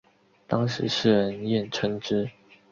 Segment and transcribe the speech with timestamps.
[0.47, 2.27] 当时世人艳称之。